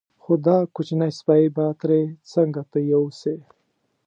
[0.21, 2.01] خو دا کوچنی سپی به ترې
[2.33, 3.35] څنګه ته یوسې.